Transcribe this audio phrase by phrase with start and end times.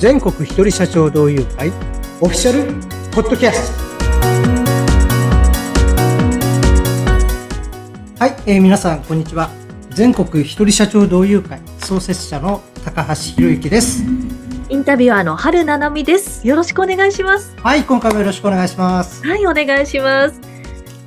[0.00, 1.68] 全国一人社長同友会
[2.22, 2.72] オフィシャル
[3.10, 3.84] ポッドキャスト
[8.18, 9.50] はい、えー皆さんこんにちは
[9.90, 14.02] 全国一人社長同友会創設者の高橋博之です
[14.70, 16.48] インタビュアーの春七海です。
[16.48, 17.54] よろしくお願いします。
[17.58, 20.40] はい今回もよろしくお願いしますはい、お願いします。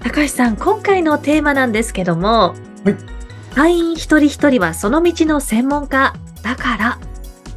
[0.02, 2.54] 高橋さん、今回のテーマなんですけども、
[2.84, 2.96] はい
[3.56, 6.14] 会員一人一人はその道の専門家
[6.44, 7.00] だから、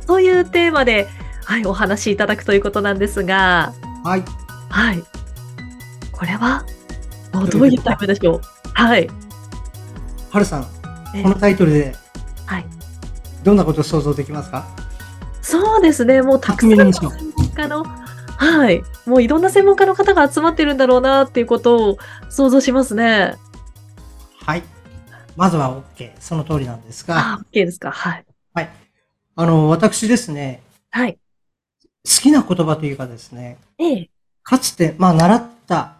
[0.07, 1.09] というテーマで、
[1.47, 3.73] はい、お話しいただくということなんですが、
[4.05, 4.25] はい
[4.69, 5.03] はい。
[6.13, 6.65] これは、
[7.33, 8.41] どういった意味でしょう？
[8.75, 9.09] はい。
[10.31, 10.67] はるさん
[11.15, 11.95] えこのタイトルで
[12.47, 12.67] はい。
[13.45, 14.67] どんなことを想像できますか？
[15.41, 18.83] そうですね、もうたくさんの専門家の、はい。
[19.07, 23.37] もういろんな専門家の方が集まってるんだろうなっていうことを想像しますね。
[24.45, 24.65] はい
[25.37, 27.93] まずは OK その通りなんですがあ、OK ですか。
[27.93, 28.27] はい。
[28.55, 28.71] はい
[29.37, 31.19] あの私ですねはい。
[32.07, 34.11] 好きな言葉というかですねええ。
[34.45, 35.97] かつて、まあ、習った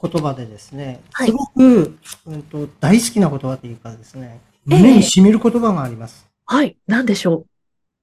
[0.00, 6.28] 言葉でですね、はいすごく、うん、と大好きな言葉というかですね、ええ胸に染みる言葉があります。
[6.46, 6.76] はい。
[6.86, 7.44] なんでしょ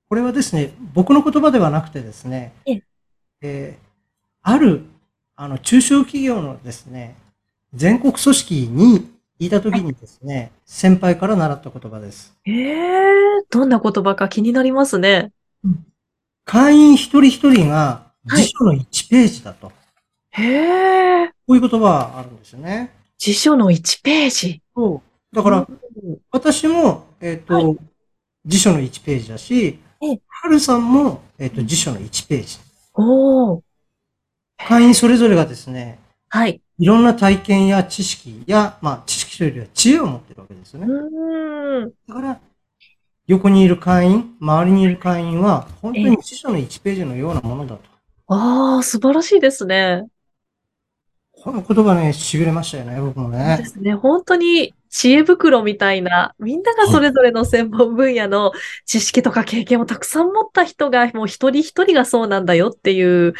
[0.10, 2.84] これはですね、僕の言葉ではなくてですね、ええ
[3.42, 3.86] えー
[4.48, 4.84] ある、
[5.36, 7.16] あの、中小企業のですね、
[7.74, 9.10] 全国組織に
[9.40, 12.38] いた時にですね、先輩から習った言葉です。
[12.46, 12.52] う。
[12.52, 15.32] ええどんな言葉か気になりますね。
[16.46, 17.76] 会員一人一人が
[18.28, 19.72] はい辞書の1ページだと。
[20.32, 21.28] へえ。
[21.48, 22.92] こういう言葉があるんですよね。
[23.18, 24.62] 辞書の1ページ。
[24.76, 25.02] そ
[25.32, 25.36] う。
[25.36, 27.78] だから、うん、私も、えっ、と、はい
[28.46, 32.60] 辞書の1ページだしええ、はるさんも、えっ、と、辞書の1ページ。
[32.94, 33.62] おー。
[34.58, 36.62] 会員それぞれがですね、はい。
[36.78, 40.94] いろんな体験や知識や、まあ、知識というよりは知恵を持ってるわけですようね。
[40.94, 41.94] ーん。
[42.08, 42.40] だから、
[43.28, 47.82] 横にいる会員、周りにいる会員は、本当に辞書の1ページのようなものだと。
[48.28, 50.06] ああ、素晴らしいですね。
[51.44, 53.64] この言葉ね、痺れましたよね、僕もでね。
[53.66, 53.94] すね。
[53.94, 58.52] 本当に知恵袋みたいな、みんながそれぞれの専門分野の
[58.86, 63.34] 知識とか経験をたくさん持った人が、もう一人一人がそうなんだよっていう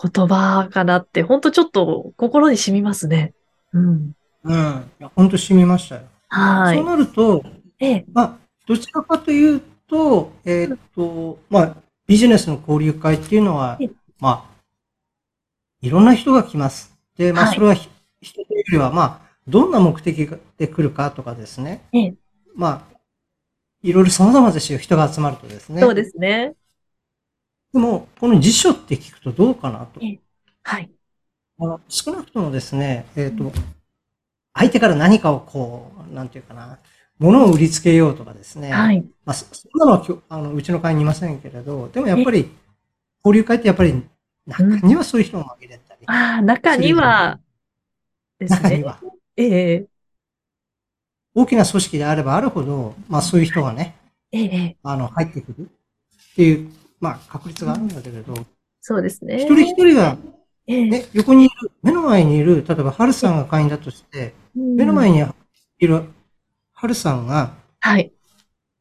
[0.00, 3.34] 言葉かなって、本当ちょっと心に染みますね。
[3.72, 4.12] うん。
[4.44, 4.90] うん。
[5.00, 6.02] いや、本当染みましたよ。
[6.28, 6.76] はい。
[6.76, 7.42] そうなると、
[7.78, 8.04] ええ。
[8.12, 8.38] まあ、
[8.70, 11.76] どちらかというと、えーっと、まあ、
[12.06, 14.60] ビジネスの交流会っていうのはええ、まあ、
[15.82, 16.96] いろんな人が来ます。
[17.16, 17.88] で、まあ、はいそれはひ
[18.22, 21.82] 人というよりは、まあ、どんな目的で来るかとかですね。
[21.92, 22.14] ええ。
[22.54, 22.96] まあ、
[23.82, 25.80] いろいろ様々ですよ、人が集まるとですね。
[25.80, 26.54] そうですね。
[27.72, 30.06] でも、この辞書って聞くとどうかなとえ。
[30.10, 30.20] え
[30.62, 30.88] はい。
[31.58, 33.52] あの少なくともですね、えーっと、
[34.54, 36.78] 相手から何かをこう、なんていうかな、
[37.20, 38.72] 物を売りつけようとかですね。
[38.72, 39.04] はい。
[39.24, 42.50] まあ、そそんなのはあのうちの会にいませんけれど、でもやっぱり、
[43.22, 44.02] 交流会ってやっぱり、
[44.46, 47.38] 中にはそういう人も紛れたり、ああ、中には、
[48.38, 48.60] ですね。
[48.62, 49.00] 中には、
[49.36, 49.86] ええ。
[51.34, 53.96] 大きな組織であればあるほど、まあそういう人がね、
[54.32, 54.76] ええ。
[54.82, 56.70] あの、入ってくるっていう、
[57.00, 58.34] まあ確率があるんだけれど、
[58.80, 59.36] そうですね。
[59.36, 60.16] 一人一人が、
[60.66, 60.88] ええ。
[60.88, 65.18] ね、横にいる、目の前にいる、例えば、春さんが会員だとして、目の前に。
[65.18, 65.26] に
[65.80, 66.04] いる
[66.80, 68.12] 春さんが、はい。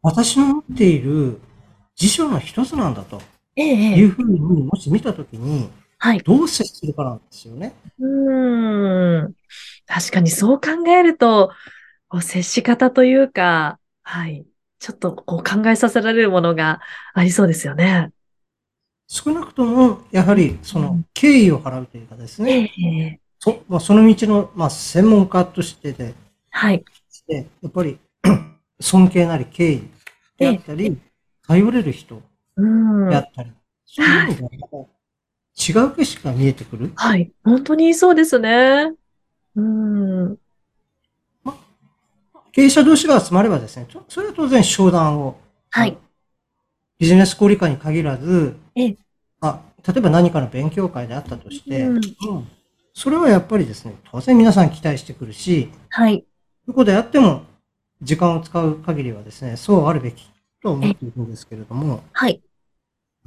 [0.02, 1.40] 私の持っている
[1.96, 3.22] 辞書の一つなんだと
[3.56, 3.66] ええ。
[3.66, 6.20] ええいうふうに、もし見たときに、はい。
[6.24, 7.74] どう接するかなんですよね。
[8.00, 9.36] うーん。
[9.88, 11.52] 確かにそう考えると、
[12.10, 14.46] こう接し方というか、はい。
[14.80, 16.82] ちょっとこう考えさせられるものが
[17.14, 18.12] ありそうですよね。
[19.08, 23.20] 少なくとも、やはり、そうのん、敬意を払うというかですえね、え。
[23.40, 26.14] そまあ、その道の、まあ、専門家としてで、
[26.52, 26.84] はい。
[27.30, 28.00] してやっぱり、
[28.82, 29.82] 尊敬なり敬意
[30.38, 30.98] であったり、
[31.48, 32.22] 頼れる人
[32.56, 33.20] うんであ。
[33.20, 33.52] ったり、
[33.86, 34.88] そういうのが、
[35.58, 36.92] 違う景色が見えてくる。
[36.96, 37.32] はい。
[37.44, 38.94] 本当にそうですね。
[39.56, 40.38] うん。
[42.52, 45.38] 経営者同士が集まればですね、それは当然商談を、
[45.70, 45.98] はい。
[46.98, 48.98] ビジネス交流会に限らず、ええ
[49.42, 52.48] あ例えば何かの勉強会であったとして、うんうん
[52.92, 56.26] それはやっぱりですね、当然皆さん期待してくるし、はい。
[56.70, 57.42] どこであっても
[58.00, 60.30] 時間を使う限りはですね、そうあるべき
[60.62, 62.42] と思っているんですけれども、やっはい。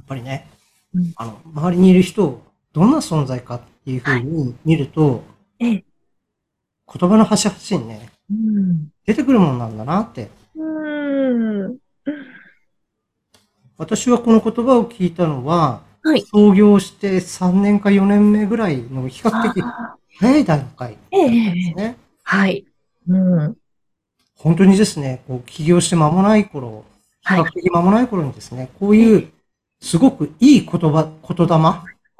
[0.07, 0.49] ぱりね
[0.93, 2.41] うん、あの、周りにいる人を
[2.73, 5.23] どんな存在かっていうふうに見ると、
[5.59, 5.85] ええ。
[6.87, 8.91] 言葉の端々にね、うん。
[9.05, 10.29] 出てくるものなんだなって。
[10.55, 10.63] う
[11.69, 11.77] ん。
[13.77, 16.23] 私はこの言葉を聞いたのは、はい。
[16.33, 21.97] 創業して3年か4年目ぐらいの比較的あ早い段階ええですね。
[22.23, 22.65] はい。
[23.07, 23.57] うん。
[24.35, 26.85] 本当にですね、こう起業して間もない頃、
[27.21, 29.31] 比はい較的間もない頃にですね、こういう
[29.81, 31.47] すごくいい言葉、言霊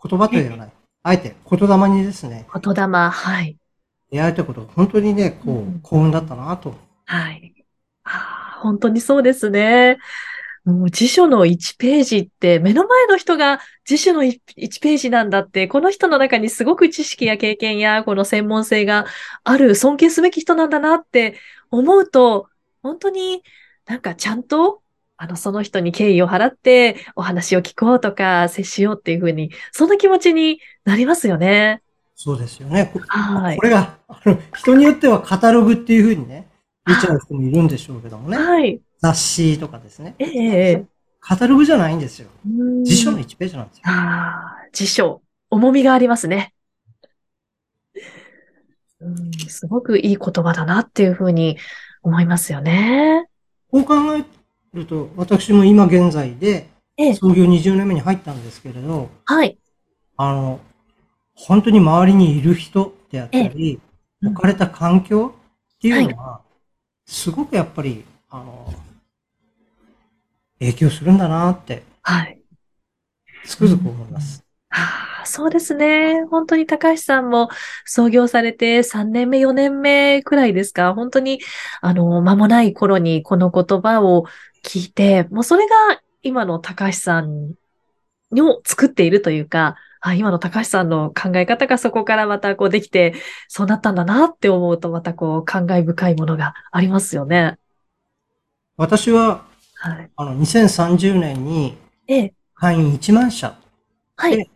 [0.09, 0.69] 言葉というような、
[1.03, 3.57] あえて言霊にですね、言霊、はい。
[4.11, 6.75] 出会えたことが本当にね、こうんう、幸運だったなと。
[7.05, 7.65] はい。
[8.03, 9.97] ああ、本当にそうですね。
[10.65, 19.05] もう辞書の1ページって、目の前の人が辞書の 1, 1ページなんだって、この人の中にすごく知識や経験や、この専門性が
[19.43, 21.37] ある、尊敬すべき人なんだなって
[21.69, 22.47] 思うと、
[22.81, 23.43] 本当に
[23.85, 24.81] なんかちゃんと、
[25.17, 31.81] あの、その人に敬意を払ってお話を聞こうとか、接しようっていうふうに、そんな気持ちになりますよね。
[32.15, 32.89] そうですよね。
[32.93, 33.63] こはいこ。
[33.63, 36.47] れが、あの、人によってはカタログっていうふうにね、
[36.85, 38.37] 見ちゃう人もいるんでしょうけどもね。
[38.37, 38.81] はい。
[39.03, 40.15] 雑誌とかですね。
[40.17, 40.85] ええええ。
[41.19, 42.29] カタログじゃないんですよ。
[42.47, 43.83] うん辞書の1ページなんですよ。
[43.85, 46.53] ああ、辞書、重みがありますね。
[49.01, 51.57] うん、すごくいい言葉だなっていうふうに
[52.01, 53.27] 思いますよね。
[53.69, 54.23] こう考え
[54.73, 59.57] ると、私も今現在でええ、創業20年目に入ったんですけれど、はい。
[60.15, 60.61] あの、
[61.35, 63.93] 本当に周りにいる人であったり、うん
[64.25, 65.33] 置かれた環境
[65.75, 66.39] っていうのは、
[67.05, 68.73] すごくやっぱり、あの、
[70.65, 72.39] 影響するんだなって、はい。
[73.45, 74.43] つくづく思います。
[74.69, 76.23] ああ、そうですね。
[76.31, 77.49] 本当に高橋さんも
[77.85, 80.93] 創業されて3年目、4年目くらいですか？
[80.93, 81.39] 本当に、
[81.81, 84.25] あの、間もない頃にこの言葉を
[84.65, 85.75] 聞いて、もうそれが
[86.21, 87.53] 今の高橋さん
[88.31, 93.13] を作っているというか、あ、今の高橋さんの考え方がそこからまたこうできて、
[93.47, 97.57] そうなったんだなって思うと、またこう感慨深いものがありますよね。
[98.75, 99.45] 私は、
[99.85, 100.09] はい。
[100.15, 101.77] あの、2030年に
[102.07, 103.57] ええ、会員1万社、
[104.15, 104.49] はい。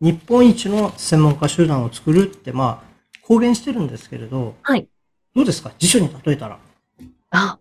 [0.00, 4.86] 日本一の専門家集団を作るって、まあ、公言してるんですけれど、はい。
[5.34, 5.72] どうですか？
[5.78, 6.58] 辞書に例えたら。
[7.30, 7.58] あ、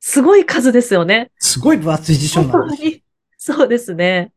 [0.00, 1.30] すごい数ですよね。
[1.38, 2.90] すごい分厚い辞書本なんで
[3.38, 3.52] す。
[3.52, 4.32] そうですね。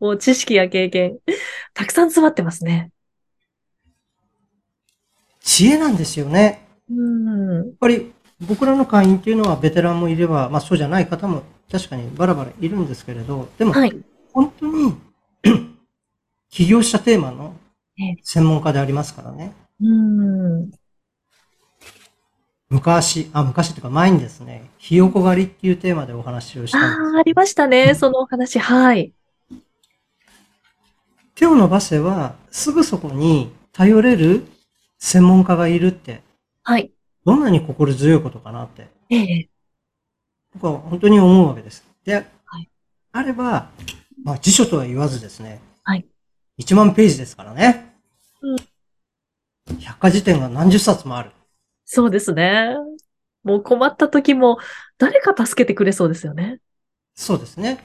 [0.00, 1.18] もう知識や経験、
[1.74, 2.90] たくさん詰まってますね。
[5.40, 6.66] 知恵なんですよね。
[6.90, 7.56] うん。
[7.56, 13.98] やっぱり僕らの会員っていうのはベテランもいれば、まあそうじゃない方も確かにバラバラいるんですけれど、でもはい。
[14.34, 14.94] 本当に
[16.50, 17.54] 起業したテーマの
[17.98, 19.54] ええ専門家でありますからね。
[19.80, 20.70] うん。
[22.68, 26.78] 昔、あ、昔っていうか前にですね、ひよこ狩りっていうテーマでお話をした。
[26.78, 26.82] あ
[27.16, 27.94] あ、ありましたね。
[27.94, 28.58] そのお話。
[28.58, 29.12] はい。
[31.34, 34.44] 手を伸ばせばすぐそこに頼れる
[34.98, 36.22] 専門家がいるって、
[36.62, 36.92] はい。
[37.24, 39.48] どんなに心強いことかなって、ええ。
[40.54, 41.84] 僕は本当に思うわけです。
[42.04, 42.68] で、はい
[43.14, 43.70] あれば、
[44.24, 46.06] まあ辞書とは言わずですね、はい。
[46.58, 47.94] 1万ページですからね。
[48.40, 48.56] うん
[49.78, 51.30] 百科事典が何十冊もある。
[51.84, 52.74] そうですね。
[53.44, 54.58] もう困った時も
[54.98, 56.58] 誰か助けてくれそうですよね。
[57.14, 57.84] そうですね。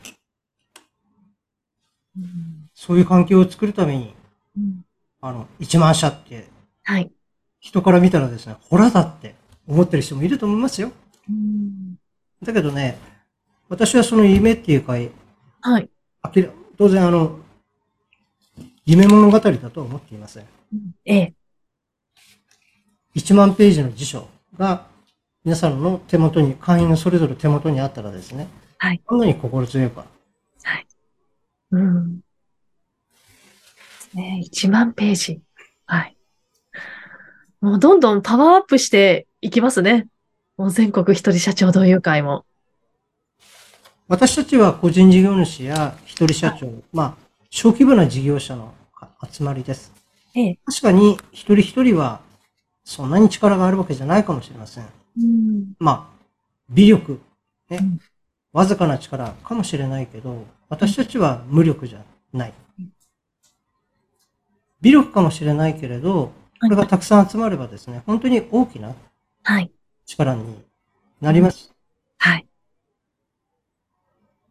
[2.17, 4.15] うんそういう環境を作るために、
[4.55, 4.81] うん
[5.19, 6.47] あの、1万社って、
[6.83, 7.11] はい。
[7.59, 9.35] 人から見たらですね、ホラだって
[9.67, 10.91] 思ってる人もいると思いますよ。
[11.29, 11.86] うん
[12.43, 12.97] だけどね、
[13.69, 14.93] 私はその夢っていうか、
[15.61, 15.89] はい。
[16.77, 17.39] 当然あの、
[18.85, 20.45] 夢物語だとは思っていません。
[21.05, 21.33] ええ。
[23.15, 24.85] 1万ページの辞書が
[25.43, 28.47] 皆さんの手元に、会員のそれぞれ手元にあったらですね、
[28.77, 29.01] はい。
[29.09, 30.05] どんなに心強いか。
[30.63, 30.87] はい。
[31.71, 32.19] うん。
[34.13, 35.41] ね、1万ページ。
[35.85, 36.17] はい。
[37.59, 40.07] もうどんどんパワーアップしていきますね。
[40.57, 42.43] もう全国一人社長同友会も。
[44.07, 47.15] 私たちは個人事業主や一人社長、まあ、
[47.51, 48.73] 小規模な事業者の
[49.31, 49.93] 集まりです。
[50.33, 50.59] ええ。
[50.65, 52.21] 確かに一人一人は
[52.83, 54.85] そんなに力があるわけじゃないかもしれません。
[55.19, 55.73] うん。
[55.77, 56.23] まあ、
[56.71, 57.19] 微力、
[57.69, 57.99] ねうん、
[58.51, 62.89] わずかな力かもしれないけど、私たちは無力じゃないうん。
[64.81, 68.95] 微力かもしれないけれど、これがたくさん集まればですね、本当に大きな
[69.43, 69.71] はい。
[70.07, 70.57] 力に
[71.21, 71.71] なります。
[72.17, 72.47] はい。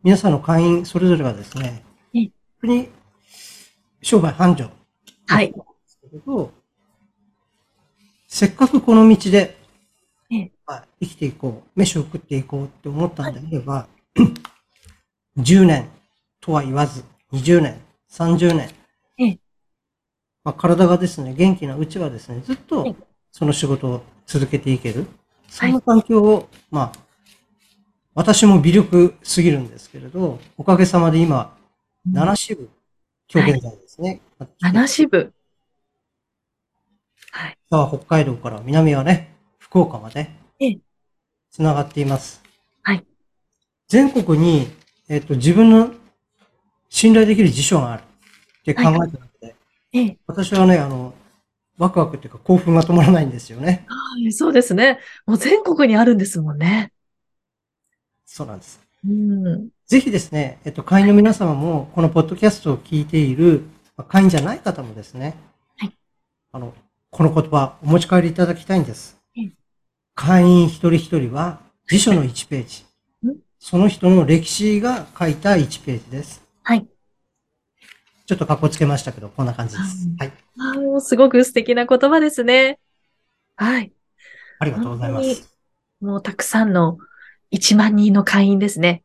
[0.03, 1.83] 皆さんの会員それぞれがですね、
[2.15, 2.89] うん本当に
[4.03, 4.71] 商売繁盛
[5.27, 5.55] はい。
[8.29, 9.57] せっかくこの道で、
[11.01, 13.89] 生きていこう、飯を食っていこうって思ったんであれば、
[15.39, 15.89] 10年
[16.41, 18.71] とは言わず、20年、30年、
[19.19, 19.39] ええ
[20.45, 22.97] まあ、体がですね、元気なうちはですね、ずっはとい
[23.33, 25.07] その仕事を続けていける。
[25.49, 27.07] そんな環境を、まあ、
[28.15, 31.57] 私も微力すぎるんですけれど、おかげさまで今、
[32.11, 32.69] 7支部、
[33.33, 34.21] 今日現在ですね。
[34.61, 35.33] 七支部。
[37.31, 37.59] はい。
[37.69, 40.79] 北海道から南はね、福岡までええ、
[41.50, 42.43] つながっています。
[42.83, 43.05] はい。
[43.88, 44.69] 全国に、
[45.09, 45.91] えっ、と、自分の
[46.88, 49.11] 信頼できる辞書があるって考えたの
[49.41, 49.55] で、
[49.93, 50.19] ええ。
[50.26, 51.12] 私はね、あの、
[51.78, 53.85] ワクワクっていうか興奮が止まらないんですよね。
[53.88, 54.99] はい、そうですね。
[55.26, 56.92] もう全国にあるんですもんね。
[58.25, 58.80] そうなんです。
[59.06, 59.68] うん。
[59.87, 63.62] ぜひですね、えっと、会員の皆様も、このポッドキャストを聞いている、
[63.97, 65.37] まあ会員じゃない方もですね、
[65.78, 65.92] はい
[66.52, 66.75] あの、
[67.11, 69.52] この言葉、お持ち帰りいただきたいんですうん。
[70.14, 72.85] 会員一人一人は、辞書の1ページ
[73.23, 73.37] うん。
[73.59, 76.42] その人の歴史が書いた1ページです。
[76.62, 76.87] はい。
[78.26, 80.09] ちょっと格好つけましたけど、こんな感じです。
[80.09, 80.33] うんはい。
[80.59, 82.78] あーもうすごく素敵な言葉ですね。
[83.56, 83.92] はい。
[84.59, 85.56] ありがとうございま本す。
[86.00, 86.99] もうたくさんの
[87.52, 89.02] 1万人の会員ですね。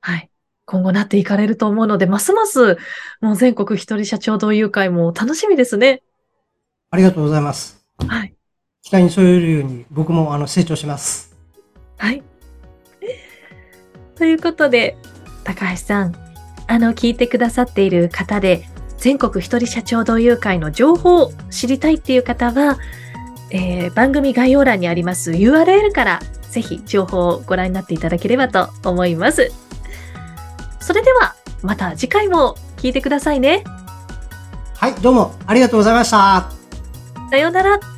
[0.00, 0.30] はい。
[0.66, 2.78] 今後なっていかれると思うので、ますます
[3.20, 6.02] もう全国一人社長同友会も楽しみですね。
[6.90, 7.84] ありがとうございます。
[8.08, 8.34] はい。
[8.82, 11.36] 期待に添えるように、僕もあの成長します。
[11.96, 12.22] はい。
[14.16, 14.96] ということで、
[15.44, 16.23] 高橋さん、
[16.66, 18.68] あの、聞いてくださっている方で、
[18.98, 22.78] 全国一人社長同友会の情報を知りたいっていう方は、
[23.50, 29.52] えー番組概要欄にあります URL から、ぜひ情報をご覧になっていただければと思います。
[30.80, 33.64] それでは、また次回も聞いてくださいね。
[34.76, 36.50] はい、どうもありがとうございました。
[37.30, 37.93] さようなら。